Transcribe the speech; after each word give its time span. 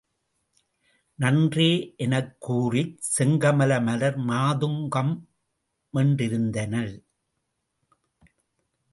நன்றே 1.19 1.67
எனக் 1.97 2.35
கூறிச் 2.39 2.95
செங்கமல 3.17 3.83
மலர் 3.83 4.17
மாதுங் 4.19 4.79
கம்மென்றிருந்தனள். 4.95 6.93